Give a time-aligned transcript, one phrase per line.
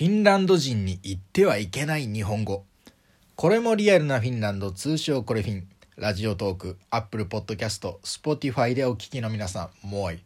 [0.00, 2.64] フィンランド人に言ってはいけない日本語。
[3.36, 5.68] これもリアルなフィンランド、通称これフィン。
[5.96, 10.16] ラジオトーク、アップルポッドキャスト、スポティファイでお聞きの皆さん、 Moi。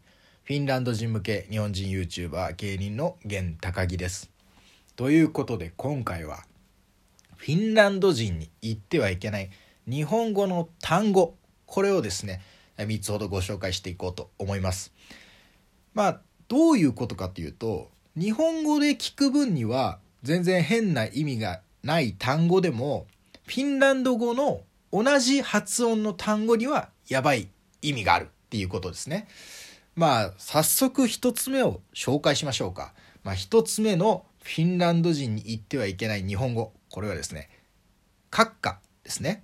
[0.45, 4.31] フィンランド人向け日本人 YouTuber 芸人の源高木です。
[4.95, 6.45] ということで今回は、
[7.35, 9.49] フィンランド人に言ってはいけない
[9.89, 11.35] 日本語の単語、
[11.65, 12.39] これをですね、
[12.77, 14.93] 3つほどご紹介していこうと思います。
[15.93, 23.07] まあ、どういうことかというと、日本語で聞く分には全然変な意味がない単語でも
[23.45, 24.61] フィンランド語の
[24.91, 27.49] 同じ発音の単語にはやばい
[27.81, 29.27] 意味があるっていうことですね。
[29.95, 32.93] まあ早速一つ目を紹介しましょうか。
[33.23, 36.71] まあ一つ目のフィンランド人に言ってはいけない日本語。
[36.89, 37.49] これはですね、
[38.31, 39.43] 閣下ですね。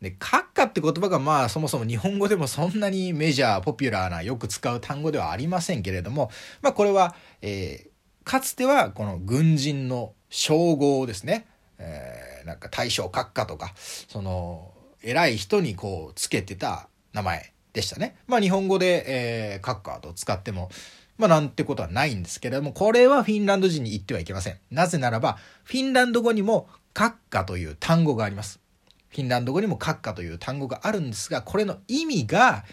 [0.00, 6.30] で、閣下って言葉がまあそもそも日本語でもそんなにメジャー、ポピュラーなよく使う単語ではありませんけれども、
[6.62, 7.87] まあこれは、えー、
[8.28, 11.46] かつてはこの軍人の称号ですね、
[11.78, 14.70] えー、なんか大将閣下とかその
[15.02, 18.16] 偉い人にこうつけてた名前でしたね。
[18.26, 20.68] まあ日本語で、えー、閣下と使っても
[21.16, 24.58] まあなんてことはないんですけれども、これはフィンランド人に言ってはいけません。
[24.70, 28.60] なぜならば、フィンランド語にも閣下という単語があります。
[29.08, 32.64] フィンランド語にも閣下という単語があるんですが、これの意味が、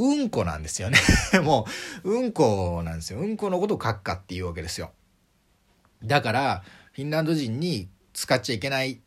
[0.00, 0.98] うんこなんですよね
[1.44, 1.66] も
[2.04, 3.20] う、うんこなんですよ。
[3.20, 4.92] うんこのことを閣下っていうわけですよ。
[6.02, 9.00] だから、フィンランド人に使っちゃいけない。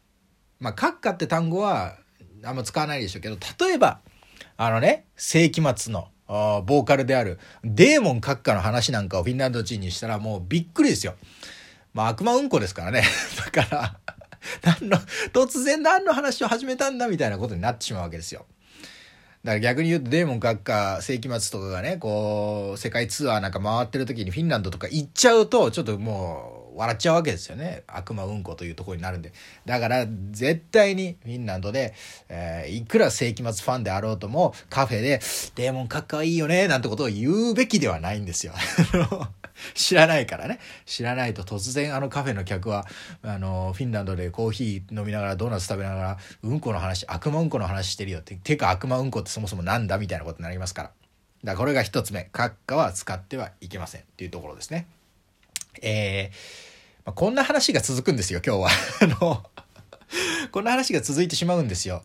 [0.60, 1.98] まあ、閣下って単語は
[2.44, 4.02] あんま使わないでしょうけど、例えば、
[4.56, 11.16] あのね、世紀末のボーカルであるデーモン閣下の話なんかをフィンランド人にしたらもうびっくりですよ。
[11.94, 13.04] まあ悪魔うんこですからね。
[13.52, 14.00] だから
[14.62, 14.98] 何の、
[15.32, 18.46] 突然何の話を始めたんだみたいなことになってしまうわけですよ。
[19.44, 29.34] だから逆に言うとデーモン閣下世紀末とかがねこう世界ツアーなんか回ってる時にフィンランドとか行っちゃうとちょっともう笑っちゃうわけですよね悪魔うんこというところになるんで
[29.66, 31.94] だから絶対にフィンランドで、
[32.30, 35.20] えー、いくら世紀末ファンであろうともカフェで
[35.56, 38.54] 「デーモン閣下はいいよね」なんてことを言うべきではないんですよ。
[39.74, 40.60] 知らないからね。
[40.86, 42.86] 知らないと突然あのカフェの客は、
[43.22, 50.88] あの、フィンランドでコーヒー飲みながらドーナツ食べながら、うんこの話、悪魔うんこの話してるよって、てか悪魔うんこってそもそもなんだみたいなことになりますから。
[50.90, 52.30] だからこれが一つ目。
[52.34, 54.88] 閣下は使ってはいけませんっていうところですね。
[55.82, 56.36] えー、
[57.06, 58.70] まあ、こんな話が続くんですよ、今日は。
[59.02, 59.44] あの、
[60.52, 62.04] こんな話が続いてしまうんですよ。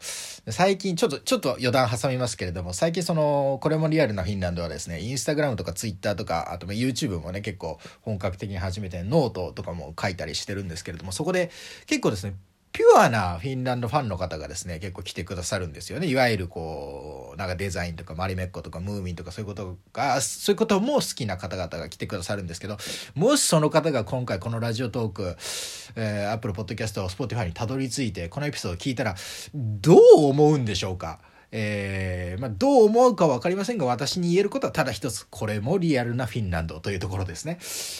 [0.49, 11.51] 最近、ちょっと、ちょっと余談挟みますけれども、最近その、これもリアルなフィンランドはですね、インスタグラムとかツイッターとか、あと YouTube もね、結構本格的に始めて、ノートとかも書いたりしてるんですけれども、そこで
[11.87, 12.35] 結構ですね、
[12.79, 16.07] ピュアなフィンランドファンの方がですね、結構来てくださるんですよね。
[16.07, 22.77] いわゆるこう、なんかデザインとかマリメッコとかムーミンとかそういうことが、そういうことも好きな方々が来てくださるんですけど、
[23.17, 25.37] もしその方が今回このラジオトーク、
[25.97, 29.17] えー、Apple Podcast、Spotify にたどり着いて、このエピソードを聞いたら、
[29.53, 31.19] どう思うんでしょうか？
[31.51, 35.27] えー、まあ、どう思うか分かりませんが、私に言えることはただ一つ。
[35.31, 37.59] これもリアルなフィンランドというところですね。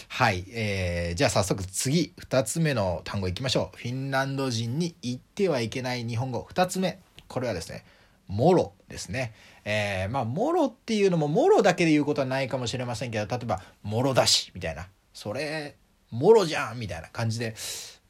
[0.09, 0.45] はい。
[0.51, 3.79] えー、じゃあ早速次、二つ目の単語いきましょう。
[3.79, 6.45] フィンランド人に言ってはいけない日本語。
[6.49, 7.01] 二つ目。
[7.27, 7.85] これはですね、
[8.27, 9.33] もろですね。
[9.65, 14.89] えー、まあ、もろっていうのも、もろだけで言うことはないかもしれませんけど、例えば、もろだし、みたいな。
[15.15, 15.77] それ、
[16.11, 17.55] もろじゃんみたいな感じで、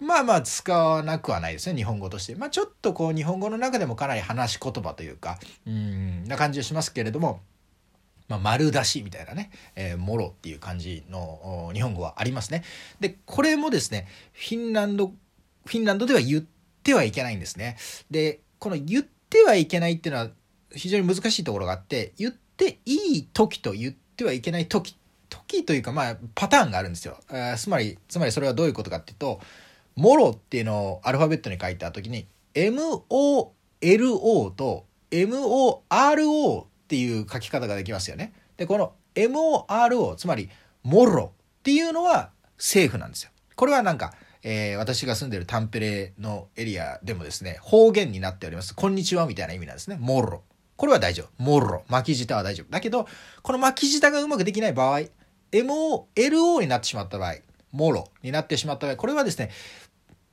[0.01, 2.35] まあまあ使わなくはないですね、日本語として。
[2.37, 7.41] まあちょっとこう日本語の中でもかなり話し言葉というか、うん、な感じがしますけれども、
[8.29, 12.63] まあ、丸出しみたいなね、えー、もろっていう感じの日本語はありますね。
[13.01, 15.09] で、これもですね、フィンランド、
[15.65, 16.45] フィンランドでは言っ
[16.83, 17.77] てはいけないんですね。
[18.11, 20.31] で、この言ってはいけないっていうのは
[20.75, 24.95] 非常に難しいところがあって、言っていい時と言ってはいけない時、
[25.31, 27.19] 時というかまあパターンがあるんですよ。
[27.57, 29.41] つまり、つまりそれはどういうことかっていうと、
[29.99, 33.51] モロっていうのをアルファベットに書いた時に MOLO
[34.55, 38.33] と MORO っていう書き方ができますよね。
[38.57, 40.51] で、この MORO、つまり
[40.85, 43.31] モロっていうのはセーフなんですよ。
[43.57, 44.15] これはなんか、
[44.45, 48.77] えー、私が住んでるタンペレのエリアでもですね、方言になっております。
[48.77, 49.97] こんにちはみたいな意味なんですね。
[49.99, 50.45] モロ。
[50.77, 51.43] これは大丈夫。
[51.43, 51.83] モロ。
[51.89, 52.71] 巻き舌は大丈夫。
[52.71, 53.09] だけど、
[53.43, 55.01] この巻き舌がうまくできない場合、
[55.51, 57.35] MOLO になってしまった場合、
[57.73, 59.51] モロになってしまった場合、これはですね、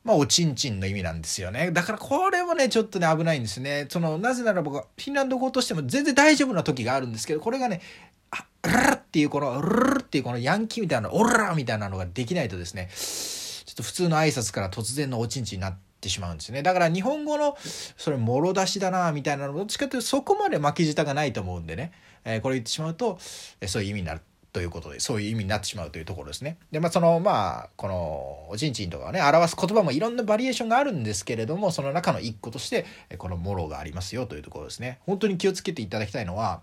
[0.06, 1.72] まあ、おちんちんの意味なんですよね。
[1.72, 3.88] だからこれもね、ちょっとね、危ないんですね。
[3.90, 7.82] その、なぜなら僕は、フィンランド語としても全然大丈夫な時があるんですけど、これがね、
[8.30, 16.62] あ、ルルっていう、この、ルルっていうこのヤンキーみたいな、オラみたいなのができないとですね、ちょっと普通の挨拶から突然のおちんちんになってしまうんですね。
[16.62, 17.58] だから日本語の、
[17.98, 21.94] それ、もろ出しだな、みたいなの、どっちかというとそこまで巻き舌がないと思うんでね、
[22.24, 23.18] えー、これ言ってしまうと、
[23.60, 24.22] え、そういう意味になる。
[24.56, 26.58] ということで、そういう意味になってしまうというところですね。
[26.72, 32.86] で、まあ、その、まあ、この、おちんちんとかをね、表す言葉もいろんなバリエーションがあるんですけれども、その中の一個として、
[33.18, 35.00] このもろがありますよというところですね。
[35.06, 36.62] 本当に気をつけていただきたいのは、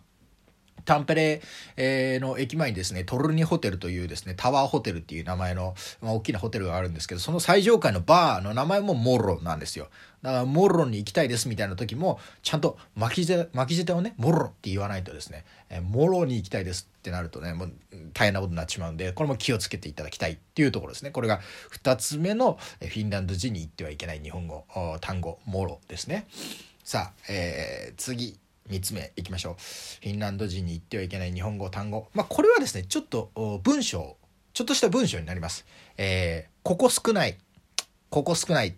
[0.84, 1.42] タンペレ、
[2.20, 9.88] の駅前にですね、トルニホテルというですね、タワーホテルっていう名前の、まあ、大きなホテルがあるんですけど、その最上階のバーの名前もモロなんですよ。
[10.22, 17.72] だから、モロに行きたいですみたいな時も、ちゃんと巻き舌、巻き舌をね、モロって言わないとですね、えー、モロに行きたいですってなるとね、もう
[18.12, 21.10] 大変なことになってしまうんで、これも気をつけていただきたいっていうところですね。
[21.10, 21.40] これが
[21.72, 24.64] 2つ目のフィンランド人に言ってはいけない日本語、
[25.00, 26.26] 単語、モロですね。
[26.84, 28.38] さあ、えー、次。
[28.70, 29.54] 3つ目いきましょう。
[29.54, 32.08] フィンランド人に言ってはいけない日本語単語。
[32.14, 33.30] まあこれはですねちょっと
[33.62, 34.16] 文章。
[34.54, 35.64] ちょっとした文章になります。
[35.96, 37.38] えー、ここ少ない。
[38.10, 38.74] ここ少ないっ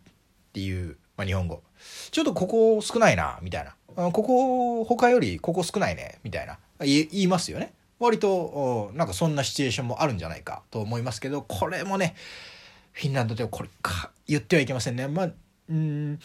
[0.53, 1.63] ていう、まあ、日本語。
[2.11, 3.75] ちょっとここ少ないなみたいな。
[4.11, 6.59] ここ他よりここ少ないねみたいな。
[6.81, 7.73] 言いますよね。
[7.99, 12.15] 割となんかそんなシチュエーションもあるんじゃないかと思いますけどこれもね
[12.93, 15.09] フィンランドではこれか言ってはいけませんね。
[15.09, 15.31] まあ
[15.69, 16.19] うん。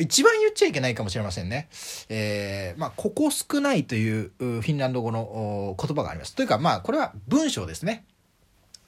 [0.00, 1.68] 一番言っちゃいけないかもしれませんね。
[2.08, 6.34] えー、まあ、ここ少ないというフィンランド語の言葉があります。
[6.34, 8.04] というか、まあ、これは文章ですね。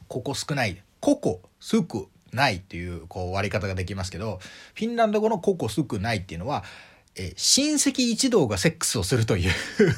[0.09, 0.83] ここ少ない。
[1.01, 4.41] ここ少ないというこう割り方ができますけど、
[4.75, 6.65] フィンランド語のここ少ないっていうのは、
[7.19, 9.53] え親戚一同がセックスをするという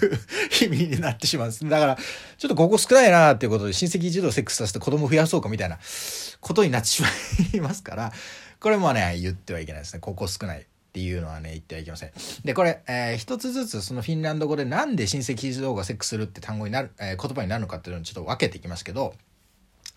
[0.65, 1.69] 意味になってしまうんです。
[1.69, 5.79] だから、ちょっとここ少ないなっていうことで親戚一同セックスさせて子供増やそうかみたいな
[6.41, 7.09] ことになってしま
[7.55, 8.13] いますから、
[8.61, 10.01] これもね、言ってはいけないですね。
[10.01, 10.67] ここ少ない。
[10.99, 12.12] っていうのはね言ってはいけません。
[12.45, 19.15] でこれ、えー、一つずつそのフィンランド語でなんで親戚一同がセックスするって単語になる、えー、言葉になるのかっていうのをちょっと分けていきますけど、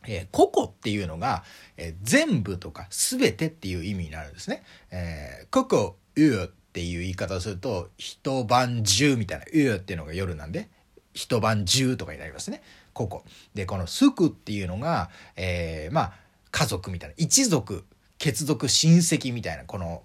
[0.07, 1.43] えー、個々っていうのが、
[1.77, 4.63] えー、全部とか全てっていう意味になるんですね。
[4.91, 5.95] えー、個々
[6.41, 10.69] うっていう言い方をすると一晩中みたいなうっていうのが夜なんで
[11.13, 12.61] 一晩中とかになりますね。
[12.93, 13.23] 個々。
[13.55, 16.13] でこのすくっていうのが、えー、まあ
[16.51, 17.85] 家族みたいな一族
[18.21, 20.03] 血族親戚みたいなこの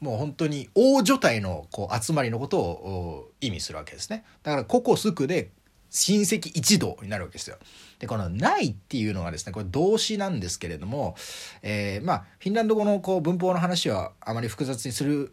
[0.00, 4.24] もう本当に大所帯のこう集まりのことを意味するわけですね。
[4.42, 5.50] だからここすくで
[5.90, 7.56] 親戚一同になるわけですよ。
[7.98, 11.16] でこの「ない」っていうのがですねこれ動詞なんですけれども、
[11.62, 15.32] えー、まあフィンランド語のこう文法の話はあまり複雑にする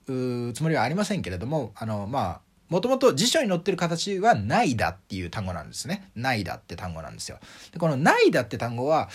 [0.55, 6.09] つもりはありませんけれどもあのまあもともと辞書に載ってる形は「ないだ」っていう単語なんですね。
[6.15, 7.39] ないだって単語なんですよ。
[7.71, 9.09] でこの「ないだ」って単語は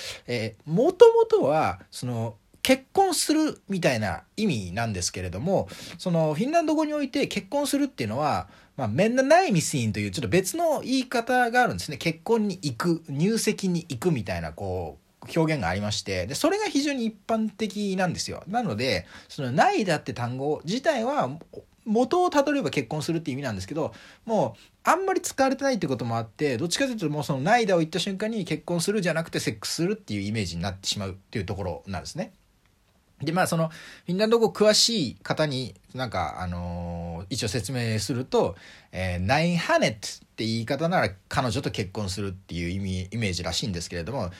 [0.67, 5.69] もともとはその結婚するみたいな意味なんですけれども
[5.99, 8.49] そのフィンランド語において結婚するっていうのは
[8.81, 11.99] まあ、メンナナイミシーンというちょっと別の言い方があるんですね。
[11.99, 16.27] 結婚に行く入籍に行くみたいなこう表現がありまして。
[16.27, 18.43] でそれが非常に一般的なんですよ。
[18.49, 21.31] なのでその「ない」だって単語自体は
[21.85, 23.93] 元をたどれば結婚するって意味なんですけど
[24.25, 32.33] もうあんまり使われてないってこともあってどっちかというともうその「ないだ」を言った瞬間に結婚するじゃなくてセックスするっていうイメージになってしまうっていうところなんですね。
[33.23, 38.57] で、まあ、その、フィンランド語詳しい方に、なんか、あのー、一応説明すると、
[38.93, 44.31] えー、ナインハネットって言い方なら彼女と結婚するっていう意味、イメージらしいんですけれども、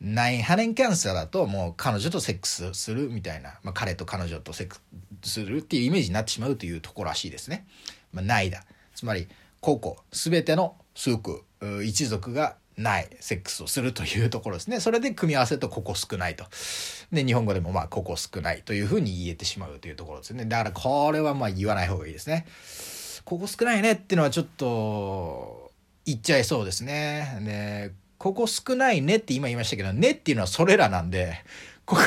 [0.00, 4.76] ナインハネンキャンサーだともう彼女とセックスするみたいな、まあ、彼と彼女とセック
[5.22, 7.66] スするっていうイメージになってしまうというとこらしいですね。
[8.12, 8.64] まあ、ないだ。
[8.94, 9.28] つまり、
[9.60, 11.42] 個々、すべての数区、
[11.84, 14.80] 一族がないセックスをするというところですね。
[14.80, 16.44] それで組み合わせるとここ少ないと。
[17.12, 20.44] で、日本語でもまあここ少ないというふうに言えてしまうというところですね。
[20.46, 22.46] だからこれはまあ言わない方がいいですね。
[23.24, 25.70] ここ少ないねっていうのはちょっと
[26.04, 27.38] 言っちゃいそうですね。
[27.42, 31.42] で、ここ少ないねって今言いましたけど、ねっていうのはそれらなんで、
[31.84, 32.02] ここ、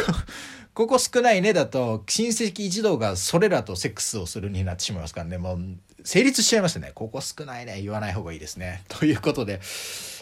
[0.74, 5.38] ここ少ないねだと親戚一同がそれらとセックスをするになってしまいますからね。
[5.40, 5.60] もう
[6.04, 6.92] 成立しちゃいますね。
[6.94, 7.82] ここ少ないね。
[7.82, 8.84] 言わない方がいいですね。
[8.90, 9.60] ということで、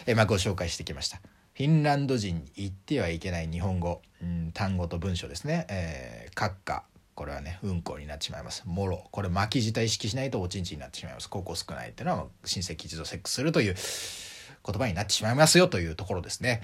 [0.06, 1.20] えまあ、ご紹介してきました。
[1.54, 5.66] フィンランド人に言ってはいけない日本語、うん、単語と文章ですね。
[5.68, 6.84] えー、閣下。
[7.14, 8.62] これはね、うんこになってしまいます。
[8.66, 9.08] もろ。
[9.10, 11.30] これ巻き舌意識しないとおちんちんになってしまいます。
[11.30, 16.62] ここ少ないっていうのは親戚一度セックスするという言葉になってしまいますよというところですね。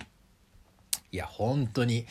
[1.11, 2.07] いや、本当に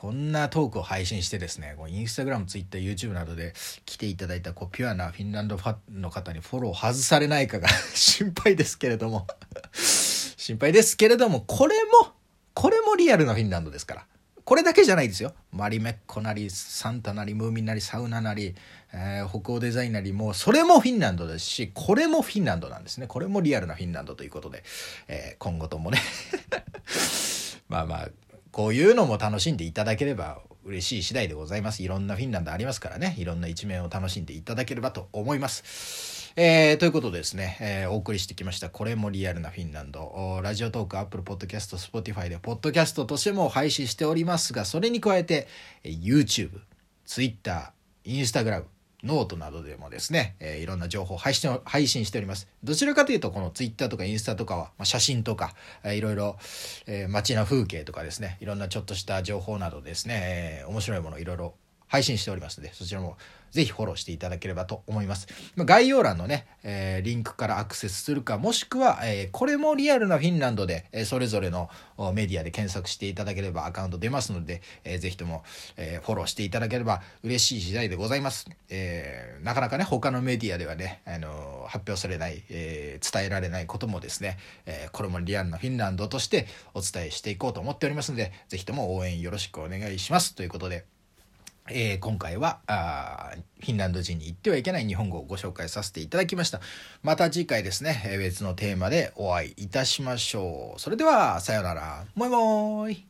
[0.00, 3.52] こんなトークを配信してですね、インスタグラム、ツイッター、YouTube などで
[3.84, 9.26] 来ていただいたこうピュアなフィンランドファンの方にフォロー外されないかが 心配ですけれども
[9.76, 12.14] 心配ですけれども、これも、
[12.54, 14.06] これもリアルなフィンランドですから。
[14.42, 15.34] これだけじゃないですよ。
[15.52, 18.54] マリメッコなり、サンタなり、ムーミンなり、サウナなり、
[18.94, 23.06] えー、北欧デザインなり、もうそれもフィンランドですし、これもフィンランドなんですね。
[23.06, 24.64] これもリアルなフィンランドということで、
[25.08, 26.00] えー、今後ともね
[27.68, 28.08] まあまあ、
[28.52, 31.82] こういうのも楽しんでいただければ嬉しい次第でございます。
[31.82, 36.32] いろんなフィンランドありますからね、いろんな一面を楽しんでいただければと思います。
[36.36, 45.48] えー、ということでですね、えー、お送りしてきました、これもリアルなフィンランド、ラジオトーク、アップルポッドキャスト、スポティファイで、ポッドキャストとしても配信しておりますが、それに加えて、
[45.82, 46.60] YouTube、
[47.04, 47.72] Twitter、
[48.04, 48.64] Instagram、
[49.04, 52.48] note などでもですね、えー、いろんな情報を配信配信しております。
[52.62, 56.36] どちらかというと、この Twitter とかインスタとかは、まあ、写真とか、えー、いろいろ、
[56.86, 61.54] えー、街の風景とかですね、いろんなちょっとした情報などですね、えー、面白いものをいろいろ
[61.90, 63.16] 配信しておりますので、そちらも
[63.50, 65.26] ぜひフォローしていただければと思います。
[65.56, 71.68] 概要欄のね、えー、リンクからアクセスするか、もしくは、えー、これもリアルなフィンランドで、えー、それぞれの
[72.14, 75.42] メディアで検索していただければアカウント出ますので、えー、ぜひとも、
[75.76, 78.48] えー、フォローしていただければ嬉しい時代でございます。
[78.68, 90.36] えー、なかなかね、他のメディアではね、あの発表されない、えー、伝えられないこともですね、えー、これもリアルなフィンランドとしてお伝えしていこうと思っておりますので、ぜひとも応援よろしくお願いします。
[90.36, 90.84] ということで、
[91.68, 96.60] えー、今回はあフィンランド人に言ってはいけない日本語をご紹介させていただきました。
[97.02, 100.80] また次回ですね、別のテーマでお会いいたしましょう。
[100.80, 102.06] それでは、さようなら。
[102.14, 103.09] もいもーい。